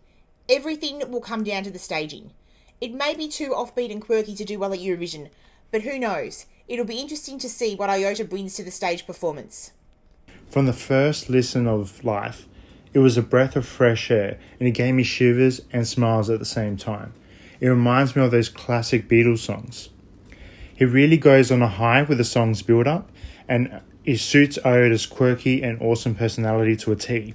Everything 0.48 1.02
will 1.10 1.22
come 1.22 1.42
down 1.42 1.64
to 1.64 1.70
the 1.70 1.78
staging. 1.78 2.32
It 2.80 2.92
may 2.92 3.14
be 3.14 3.28
too 3.28 3.50
offbeat 3.50 3.90
and 3.90 4.02
quirky 4.02 4.34
to 4.34 4.44
do 4.44 4.58
well 4.58 4.74
at 4.74 4.78
Eurovision, 4.78 5.30
but 5.70 5.82
who 5.82 5.98
knows? 5.98 6.44
It'll 6.68 6.84
be 6.84 7.00
interesting 7.00 7.38
to 7.38 7.48
see 7.48 7.74
what 7.74 7.88
Iota 7.88 8.24
brings 8.24 8.54
to 8.54 8.64
the 8.64 8.70
stage 8.70 9.06
performance. 9.06 9.72
From 10.50 10.66
the 10.66 10.72
first 10.74 11.30
listen 11.30 11.66
of 11.66 12.04
Life, 12.04 12.46
it 12.92 12.98
was 12.98 13.16
a 13.16 13.22
breath 13.22 13.56
of 13.56 13.66
fresh 13.66 14.10
air 14.10 14.38
and 14.58 14.68
it 14.68 14.72
gave 14.72 14.94
me 14.94 15.02
shivers 15.02 15.62
and 15.72 15.88
smiles 15.88 16.28
at 16.28 16.38
the 16.38 16.44
same 16.44 16.76
time. 16.76 17.14
It 17.58 17.68
reminds 17.68 18.14
me 18.14 18.22
of 18.22 18.30
those 18.30 18.50
classic 18.50 19.08
Beatles 19.08 19.38
songs. 19.38 19.88
He 20.76 20.84
really 20.84 21.16
goes 21.16 21.50
on 21.50 21.62
a 21.62 21.68
high 21.68 22.02
with 22.02 22.18
the 22.18 22.24
song's 22.24 22.60
build 22.60 22.86
up 22.86 23.10
and 23.48 23.80
it 24.04 24.18
suits 24.18 24.58
Iota's 24.64 25.06
quirky 25.06 25.62
and 25.62 25.80
awesome 25.80 26.14
personality 26.14 26.76
to 26.76 26.92
a 26.92 26.96
T. 26.96 27.34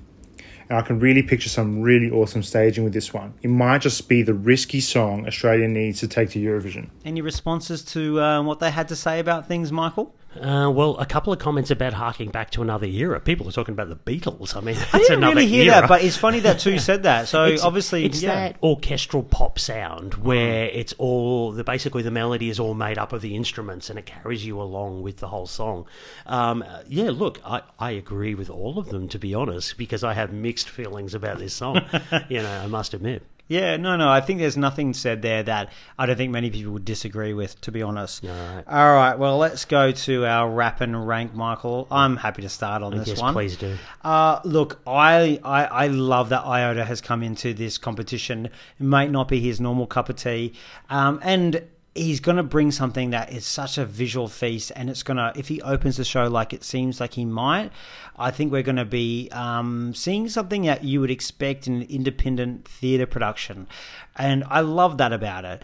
And 0.69 0.77
I 0.77 0.81
can 0.81 0.99
really 0.99 1.23
picture 1.23 1.49
some 1.49 1.81
really 1.81 2.11
awesome 2.11 2.43
staging 2.43 2.83
with 2.83 2.93
this 2.93 3.13
one. 3.13 3.33
It 3.41 3.47
might 3.47 3.81
just 3.81 4.07
be 4.07 4.21
the 4.21 4.35
risky 4.35 4.79
song 4.79 5.25
Australia 5.27 5.67
needs 5.67 5.99
to 6.01 6.07
take 6.07 6.29
to 6.31 6.39
Eurovision. 6.39 6.89
Any 7.03 7.21
responses 7.21 7.83
to 7.85 8.21
uh, 8.21 8.43
what 8.43 8.59
they 8.59 8.69
had 8.69 8.87
to 8.89 8.95
say 8.95 9.19
about 9.19 9.47
things, 9.47 9.71
Michael? 9.71 10.13
Uh, 10.35 10.69
well, 10.69 10.95
a 10.97 11.05
couple 11.05 11.33
of 11.33 11.39
comments 11.39 11.71
about 11.71 11.93
harking 11.93 12.29
back 12.29 12.51
to 12.51 12.61
another 12.61 12.85
era. 12.85 13.19
People 13.19 13.47
are 13.49 13.51
talking 13.51 13.73
about 13.73 13.89
the 13.89 13.95
Beatles. 13.95 14.55
I 14.55 14.61
mean, 14.61 14.75
that's 14.77 14.93
I 14.93 14.97
didn't 14.99 15.17
another 15.17 15.35
really 15.37 15.47
hear 15.47 15.71
era. 15.71 15.81
that, 15.81 15.89
but 15.89 16.03
it's 16.03 16.17
funny 16.17 16.39
that 16.41 16.59
two 16.59 16.77
said 16.77 17.03
that. 17.03 17.27
So 17.27 17.45
it's, 17.45 17.63
obviously, 17.63 18.05
it's 18.05 18.21
yeah. 18.21 18.35
that 18.35 18.57
orchestral 18.61 19.23
pop 19.23 19.57
sound 19.57 20.15
where 20.15 20.65
it's 20.65 20.93
all 20.93 21.51
the 21.51 21.63
basically 21.63 22.03
the 22.03 22.11
melody 22.11 22.49
is 22.49 22.59
all 22.59 22.75
made 22.75 22.97
up 22.97 23.11
of 23.11 23.21
the 23.21 23.35
instruments 23.35 23.89
and 23.89 23.97
it 23.97 24.05
carries 24.05 24.45
you 24.45 24.61
along 24.61 25.01
with 25.01 25.17
the 25.17 25.27
whole 25.27 25.47
song. 25.47 25.85
Um, 26.27 26.63
yeah, 26.87 27.09
look, 27.09 27.41
I, 27.43 27.63
I 27.79 27.91
agree 27.91 28.35
with 28.35 28.49
all 28.49 28.77
of 28.77 28.89
them 28.89 29.07
to 29.09 29.19
be 29.19 29.33
honest 29.33 29.77
because 29.77 30.03
I 30.03 30.13
have 30.13 30.31
mixed 30.31 30.69
feelings 30.69 31.15
about 31.15 31.39
this 31.39 31.53
song. 31.53 31.81
you 32.29 32.41
know, 32.41 32.51
I 32.51 32.67
must 32.67 32.93
admit. 32.93 33.23
Yeah, 33.49 33.77
no, 33.77 33.97
no. 33.97 34.07
I 34.07 34.21
think 34.21 34.39
there's 34.39 34.55
nothing 34.55 34.93
said 34.93 35.23
there 35.23 35.41
that 35.41 35.71
I 35.97 36.05
don't 36.05 36.15
think 36.15 36.31
many 36.31 36.51
people 36.51 36.71
would 36.73 36.85
disagree 36.85 37.33
with, 37.33 37.59
to 37.61 37.71
be 37.71 37.81
honest. 37.81 38.23
All 38.23 38.29
right. 38.29 38.63
All 38.67 38.93
right, 38.93 39.17
well, 39.17 39.39
let's 39.39 39.65
go 39.65 39.91
to 39.91 40.25
our 40.27 40.47
rap 40.47 40.81
and 40.81 41.07
rank, 41.07 41.33
Michael. 41.33 41.87
I'm 41.89 42.17
happy 42.17 42.43
to 42.43 42.49
start 42.49 42.83
on 42.83 42.91
this 42.91 43.07
one. 43.07 43.07
yes, 43.07 43.21
one. 43.21 43.33
please 43.33 43.57
do. 43.57 43.75
Uh, 44.03 44.39
look, 44.43 44.79
I, 44.85 45.39
I 45.43 45.65
I 45.65 45.87
love 45.87 46.29
that 46.29 46.45
Iota 46.45 46.85
has 46.85 47.01
come 47.01 47.23
into 47.23 47.55
this 47.55 47.79
competition. 47.79 48.45
It 48.45 48.51
might 48.83 49.09
not 49.09 49.27
be 49.27 49.39
his 49.39 49.59
normal 49.59 49.87
cup 49.87 50.09
of 50.09 50.17
tea, 50.17 50.53
um, 50.91 51.19
and 51.23 51.63
he's 51.95 52.19
going 52.19 52.37
to 52.37 52.43
bring 52.43 52.71
something 52.71 53.09
that 53.09 53.31
is 53.31 53.45
such 53.45 53.77
a 53.77 53.85
visual 53.85 54.27
feast 54.27 54.71
and 54.75 54.89
it's 54.89 55.03
going 55.03 55.17
to 55.17 55.31
if 55.35 55.47
he 55.47 55.61
opens 55.61 55.97
the 55.97 56.03
show 56.03 56.27
like 56.27 56.53
it 56.53 56.63
seems 56.63 56.99
like 56.99 57.13
he 57.13 57.25
might 57.25 57.71
i 58.17 58.29
think 58.31 58.51
we're 58.51 58.61
going 58.61 58.75
to 58.75 58.85
be 58.85 59.27
um, 59.31 59.93
seeing 59.93 60.29
something 60.29 60.63
that 60.63 60.83
you 60.83 61.01
would 61.01 61.11
expect 61.11 61.67
in 61.67 61.75
an 61.75 61.81
independent 61.83 62.67
theatre 62.67 63.05
production. 63.05 63.67
And 64.15 64.43
i 64.49 64.61
love 64.61 64.97
that 64.97 65.13
about 65.13 65.45
it 65.45 65.63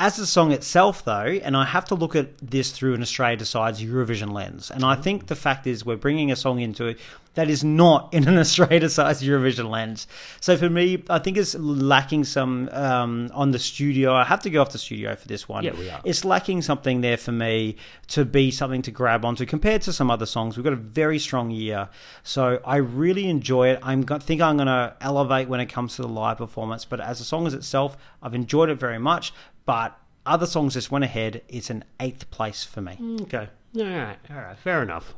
as 0.00 0.16
the 0.16 0.26
song 0.26 0.50
itself, 0.50 1.04
though, 1.04 1.38
and 1.42 1.56
I 1.56 1.64
have 1.64 1.84
to 1.86 1.94
look 1.94 2.16
at 2.16 2.36
this 2.38 2.72
through 2.72 2.94
an 2.94 3.02
Australia 3.02 3.36
Decides 3.36 3.82
Eurovision 3.82 4.32
lens, 4.32 4.70
and 4.70 4.84
I 4.84 4.96
think 4.96 5.28
the 5.28 5.36
fact 5.36 5.66
is 5.66 5.86
we're 5.86 5.96
bringing 5.96 6.32
a 6.32 6.36
song 6.36 6.60
into 6.60 6.86
it 6.86 6.98
that 7.34 7.50
is 7.50 7.62
not 7.62 8.08
in 8.12 8.26
an 8.26 8.38
Australia 8.38 8.80
Decides 8.80 9.22
Eurovision 9.22 9.70
lens. 9.70 10.06
So 10.40 10.56
for 10.56 10.70
me, 10.70 11.02
I 11.10 11.18
think 11.18 11.36
it's 11.36 11.54
lacking 11.54 12.24
some 12.24 12.68
um, 12.72 13.30
on 13.34 13.50
the 13.50 13.58
studio. 13.58 14.12
I 14.12 14.24
have 14.24 14.42
to 14.42 14.50
go 14.50 14.60
off 14.60 14.72
the 14.72 14.78
studio 14.78 15.14
for 15.14 15.28
this 15.28 15.48
one. 15.48 15.64
Yeah, 15.64 15.74
we 15.74 15.90
are. 15.90 16.00
It's 16.04 16.24
lacking 16.24 16.62
something 16.62 17.00
there 17.00 17.16
for 17.16 17.32
me 17.32 17.76
to 18.08 18.24
be 18.24 18.50
something 18.50 18.82
to 18.82 18.90
grab 18.90 19.24
onto 19.24 19.46
compared 19.46 19.82
to 19.82 19.92
some 19.92 20.10
other 20.10 20.26
songs. 20.26 20.56
We've 20.56 20.64
got 20.64 20.72
a 20.72 20.76
very 20.76 21.18
strong 21.18 21.50
year, 21.50 21.88
so 22.22 22.60
I 22.64 22.76
really 22.76 23.28
enjoy 23.28 23.68
it. 23.68 23.80
I'm 23.82 24.04
think 24.04 24.40
I'm 24.40 24.56
going 24.56 24.66
to 24.66 24.94
elevate 25.00 25.48
when 25.48 25.60
it 25.60 25.66
comes 25.66 25.96
to 25.96 26.02
the 26.02 26.08
live 26.08 26.38
performance, 26.38 26.84
but 26.84 27.00
as 27.00 27.20
a 27.20 27.24
song 27.24 27.46
as 27.46 27.54
itself, 27.54 27.96
I've 28.22 28.34
enjoyed 28.34 28.70
it 28.70 28.76
very 28.76 28.98
much. 28.98 29.32
But 29.66 29.98
other 30.26 30.46
songs 30.46 30.74
just 30.74 30.90
went 30.90 31.04
ahead. 31.04 31.42
It's 31.48 31.70
an 31.70 31.84
eighth 32.00 32.30
place 32.30 32.64
for 32.64 32.80
me. 32.80 32.96
Mm, 33.00 33.22
okay. 33.22 33.48
All 33.76 33.84
right. 33.84 34.18
All 34.30 34.36
right. 34.36 34.58
Fair 34.58 34.82
enough. 34.82 35.14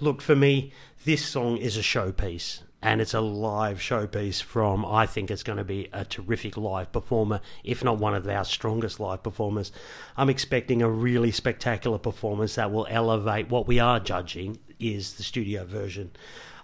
Look, 0.00 0.20
for 0.20 0.34
me, 0.34 0.72
this 1.04 1.24
song 1.24 1.56
is 1.56 1.76
a 1.76 1.82
showpiece. 1.82 2.62
And 2.84 3.00
it's 3.00 3.14
a 3.14 3.20
live 3.20 3.78
showpiece 3.78 4.42
from, 4.42 4.84
I 4.84 5.06
think 5.06 5.30
it's 5.30 5.44
going 5.44 5.58
to 5.58 5.64
be 5.64 5.88
a 5.92 6.04
terrific 6.04 6.56
live 6.56 6.90
performer, 6.90 7.40
if 7.62 7.84
not 7.84 7.98
one 7.98 8.12
of 8.12 8.26
our 8.26 8.44
strongest 8.44 8.98
live 8.98 9.22
performers. 9.22 9.70
I'm 10.16 10.28
expecting 10.28 10.82
a 10.82 10.90
really 10.90 11.30
spectacular 11.30 11.98
performance 11.98 12.56
that 12.56 12.72
will 12.72 12.88
elevate 12.90 13.50
what 13.50 13.68
we 13.68 13.78
are 13.78 14.00
judging 14.00 14.58
is 14.80 15.14
the 15.14 15.22
studio 15.22 15.64
version. 15.64 16.10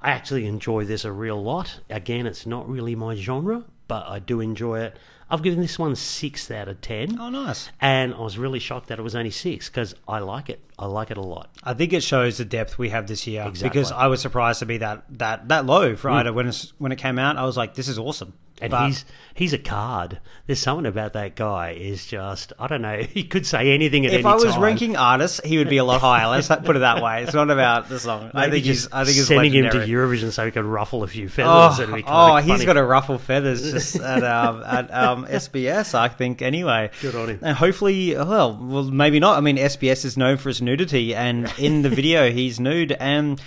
I 0.02 0.10
actually 0.10 0.46
enjoy 0.46 0.84
this 0.86 1.04
a 1.04 1.12
real 1.12 1.40
lot. 1.40 1.78
Again, 1.88 2.26
it's 2.26 2.46
not 2.46 2.68
really 2.68 2.96
my 2.96 3.14
genre, 3.14 3.64
but 3.86 4.08
I 4.08 4.18
do 4.18 4.40
enjoy 4.40 4.80
it. 4.80 4.98
I've 5.30 5.42
given 5.42 5.60
this 5.60 5.78
one 5.78 5.94
six 5.96 6.50
out 6.50 6.68
of 6.68 6.80
ten. 6.80 7.18
Oh, 7.20 7.28
nice. 7.28 7.70
And 7.80 8.14
I 8.14 8.20
was 8.20 8.38
really 8.38 8.58
shocked 8.58 8.88
that 8.88 8.98
it 8.98 9.02
was 9.02 9.14
only 9.14 9.30
six 9.30 9.68
because 9.68 9.94
I 10.06 10.20
like 10.20 10.48
it. 10.50 10.60
I 10.78 10.86
like 10.86 11.10
it 11.10 11.16
a 11.16 11.22
lot. 11.22 11.50
I 11.62 11.74
think 11.74 11.92
it 11.92 12.02
shows 12.02 12.38
the 12.38 12.44
depth 12.44 12.78
we 12.78 12.88
have 12.90 13.06
this 13.08 13.26
year 13.26 13.44
Exactly. 13.46 13.68
because 13.68 13.92
I 13.92 14.06
was 14.06 14.20
surprised 14.22 14.60
to 14.60 14.66
be 14.66 14.78
that 14.78 15.04
that 15.18 15.48
that 15.48 15.66
low 15.66 15.96
for 15.96 16.08
Ida 16.10 16.32
when 16.32 16.48
it's, 16.48 16.72
when 16.78 16.92
it 16.92 16.96
came 16.96 17.18
out. 17.18 17.36
I 17.36 17.44
was 17.44 17.56
like, 17.56 17.74
this 17.74 17.88
is 17.88 17.98
awesome. 17.98 18.34
And 18.60 18.72
But- 18.72 18.86
he's 18.88 19.04
he's 19.34 19.52
a 19.52 19.58
card. 19.58 20.18
There's 20.46 20.58
something 20.58 20.86
about 20.86 21.12
that 21.12 21.36
guy 21.36 21.72
is 21.78 22.04
just 22.06 22.52
I 22.58 22.66
don't 22.66 22.82
know. 22.82 22.98
He 23.18 23.22
could 23.24 23.46
say 23.46 23.72
anything 23.72 24.04
at 24.06 24.12
if 24.12 24.18
any 24.20 24.24
I 24.24 24.34
was 24.34 24.52
time. 24.52 24.60
ranking 24.62 24.96
artists, 24.96 25.40
he 25.44 25.58
would 25.58 25.68
be 25.68 25.76
a 25.76 25.84
lot 25.84 26.00
higher. 26.00 26.26
Let's 26.28 26.48
put 26.48 26.74
it 26.74 26.80
that 26.80 27.00
way. 27.02 27.22
It's 27.22 27.34
not 27.34 27.50
about 27.50 27.88
the 27.88 28.00
song. 28.00 28.30
I 28.34 28.46
Maybe 28.46 28.52
think 28.56 28.64
he's 28.66 28.88
I 28.92 29.04
think 29.04 29.16
he's 29.16 29.26
sending 29.28 29.52
him 29.52 29.70
to 29.70 29.78
Eurovision 29.78 30.32
so 30.32 30.44
he 30.44 30.50
could 30.50 30.64
ruffle 30.64 31.02
a 31.04 31.06
few 31.08 31.28
feathers. 31.28 31.78
Oh, 31.80 32.02
oh, 32.06 32.36
he's 32.36 32.48
funny. 32.52 32.64
got 32.64 32.72
to 32.74 32.84
ruffle 32.84 33.18
feathers 33.18 33.62
just 33.70 33.96
at 33.96 34.24
um, 34.24 34.62
at 34.64 34.92
um, 34.94 35.17
SBS, 35.24 35.94
I 35.94 36.08
think. 36.08 36.42
Anyway, 36.42 36.90
Good 37.00 37.14
on 37.14 37.28
him. 37.30 37.38
And 37.42 37.56
hopefully, 37.56 38.14
well, 38.14 38.58
well, 38.60 38.84
maybe 38.84 39.20
not. 39.20 39.36
I 39.38 39.40
mean, 39.40 39.56
SBS 39.56 40.04
is 40.04 40.16
known 40.16 40.36
for 40.36 40.48
its 40.48 40.60
nudity, 40.60 41.14
and 41.14 41.52
in 41.58 41.82
the 41.82 41.90
video, 41.90 42.30
he's 42.38 42.58
nude, 42.60 42.92
and 42.92 43.40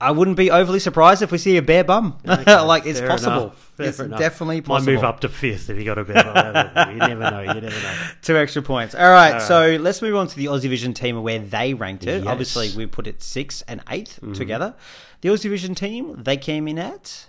I 0.00 0.10
wouldn't 0.10 0.36
be 0.36 0.50
overly 0.50 0.78
surprised 0.78 1.22
if 1.22 1.32
we 1.32 1.38
see 1.38 1.56
a 1.56 1.62
bare 1.62 1.84
bum. 1.84 2.18
like 2.24 2.84
it's 2.84 3.00
possible. 3.00 3.32
enough. 3.44 3.72
Fair 3.76 3.86
it's 3.86 3.98
enough. 3.98 4.18
definitely 4.18 4.56
Might 4.56 4.66
possible. 4.66 4.92
move 4.92 5.04
up 5.04 5.20
to 5.20 5.28
fifth 5.28 5.70
if 5.70 5.76
he 5.78 5.84
got 5.84 5.96
a 5.98 6.04
bit. 6.04 6.16
You 6.16 6.98
never 6.98 7.30
know. 7.30 7.40
You 7.40 7.60
never 7.60 7.68
know. 7.70 7.94
Two 8.22 8.36
extra 8.36 8.60
points. 8.62 8.94
All 8.94 9.10
right, 9.10 9.40
so 9.40 9.76
let's 9.80 10.02
move 10.02 10.16
on 10.16 10.26
to 10.28 10.36
the 10.36 10.46
Aussie 10.46 10.68
Vision 10.68 10.92
team 10.92 11.22
where 11.22 11.38
they 11.38 11.72
ranked 11.74 12.04
it. 12.04 12.06
Yes. 12.08 12.20
Mm-hmm. 12.20 12.28
Obviously, 12.28 12.70
we 12.76 12.86
put 12.86 13.06
it 13.06 13.22
sixth 13.22 13.62
and 13.68 13.84
8th 13.86 14.34
together. 14.34 14.74
The 15.22 15.30
Aussie 15.30 15.48
Vision 15.50 15.74
team, 15.74 16.22
they 16.22 16.36
came 16.36 16.68
in 16.68 16.78
at 16.78 17.26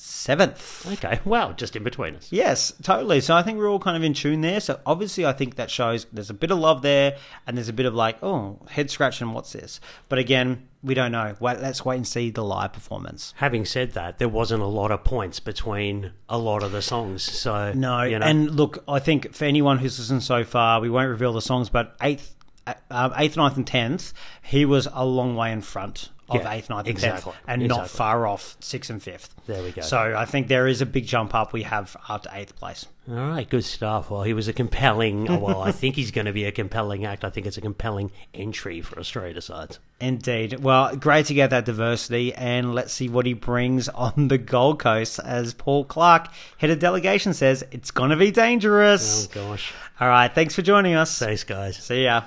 seventh. 0.00 0.86
Okay. 0.92 1.20
Well, 1.24 1.52
just 1.52 1.76
in 1.76 1.84
between 1.84 2.16
us. 2.16 2.28
Yes, 2.32 2.72
totally. 2.82 3.20
So 3.20 3.34
I 3.36 3.42
think 3.42 3.58
we're 3.58 3.68
all 3.70 3.78
kind 3.78 3.96
of 3.96 4.02
in 4.02 4.14
tune 4.14 4.40
there. 4.40 4.60
So 4.60 4.80
obviously, 4.86 5.26
I 5.26 5.32
think 5.32 5.56
that 5.56 5.70
shows 5.70 6.06
there's 6.12 6.30
a 6.30 6.34
bit 6.34 6.50
of 6.50 6.58
love 6.58 6.82
there, 6.82 7.18
and 7.46 7.56
there's 7.56 7.68
a 7.68 7.72
bit 7.74 7.86
of 7.86 7.94
like, 7.94 8.22
oh, 8.22 8.58
head 8.70 8.90
scratching. 8.90 9.32
What's 9.32 9.52
this? 9.52 9.78
But 10.08 10.18
again, 10.18 10.68
we 10.82 10.94
don't 10.94 11.12
know. 11.12 11.36
Wait, 11.38 11.60
let's 11.60 11.84
wait 11.84 11.96
and 11.96 12.06
see 12.06 12.30
the 12.30 12.42
live 12.42 12.72
performance. 12.72 13.34
Having 13.36 13.66
said 13.66 13.92
that, 13.92 14.18
there 14.18 14.28
wasn't 14.28 14.62
a 14.62 14.66
lot 14.66 14.90
of 14.90 15.04
points 15.04 15.38
between 15.38 16.12
a 16.28 16.38
lot 16.38 16.62
of 16.62 16.72
the 16.72 16.82
songs. 16.82 17.22
So 17.22 17.72
No, 17.74 18.02
you 18.02 18.18
know, 18.18 18.26
and 18.26 18.50
look, 18.50 18.82
I 18.88 19.00
think 19.00 19.34
for 19.34 19.44
anyone 19.44 19.78
who's 19.78 19.98
listened 19.98 20.22
so 20.22 20.44
far, 20.44 20.80
we 20.80 20.88
won't 20.88 21.10
reveal 21.10 21.34
the 21.34 21.42
songs, 21.42 21.68
but 21.68 21.94
eighth, 22.00 22.34
uh, 22.66 23.10
eighth, 23.18 23.36
ninth, 23.36 23.58
and 23.58 23.66
tenth, 23.66 24.14
he 24.42 24.64
was 24.64 24.88
a 24.92 25.04
long 25.04 25.36
way 25.36 25.52
in 25.52 25.60
front 25.60 26.08
of 26.30 26.42
Yeah, 26.42 26.52
eighth, 26.52 26.70
ninth, 26.70 26.86
and 26.86 26.88
exactly, 26.96 27.32
tenth, 27.32 27.44
and 27.46 27.66
not 27.68 27.88
far 27.90 28.26
off 28.26 28.56
sixth 28.60 28.90
and 28.90 29.02
fifth. 29.02 29.34
There 29.46 29.62
we 29.62 29.72
go. 29.72 29.82
So 29.82 30.14
I 30.16 30.24
think 30.24 30.48
there 30.48 30.66
is 30.68 30.80
a 30.80 30.86
big 30.86 31.06
jump 31.06 31.34
up 31.34 31.52
we 31.52 31.64
have 31.64 31.96
after 32.08 32.30
eighth 32.32 32.56
place. 32.56 32.86
All 33.08 33.16
right, 33.16 33.48
good 33.48 33.64
stuff. 33.64 34.10
Well, 34.10 34.22
he 34.22 34.34
was 34.34 34.46
a 34.46 34.52
compelling. 34.52 35.28
oh, 35.28 35.38
well, 35.38 35.62
I 35.62 35.72
think 35.72 35.96
he's 35.96 36.12
going 36.12 36.26
to 36.26 36.32
be 36.32 36.44
a 36.44 36.52
compelling 36.52 37.04
act. 37.04 37.24
I 37.24 37.30
think 37.30 37.46
it's 37.46 37.56
a 37.56 37.60
compelling 37.60 38.12
entry 38.32 38.80
for 38.82 39.00
Australia 39.00 39.34
Decides. 39.34 39.80
Indeed. 40.00 40.60
Well, 40.60 40.94
great 40.94 41.26
to 41.26 41.34
get 41.34 41.50
that 41.50 41.64
diversity, 41.64 42.32
and 42.34 42.72
let's 42.74 42.92
see 42.92 43.08
what 43.08 43.26
he 43.26 43.32
brings 43.32 43.88
on 43.88 44.28
the 44.28 44.38
Gold 44.38 44.78
Coast. 44.78 45.18
As 45.24 45.54
Paul 45.54 45.84
Clarke, 45.84 46.28
head 46.58 46.70
of 46.70 46.78
delegation, 46.78 47.34
says, 47.34 47.64
it's 47.72 47.90
going 47.90 48.10
to 48.10 48.16
be 48.16 48.30
dangerous. 48.30 49.26
Oh 49.26 49.34
gosh, 49.34 49.72
All 49.98 50.08
right. 50.08 50.32
Thanks 50.32 50.54
for 50.54 50.62
joining 50.62 50.94
us. 50.94 51.18
thanks, 51.18 51.42
guys. 51.42 51.76
See 51.78 52.04
ya. 52.04 52.22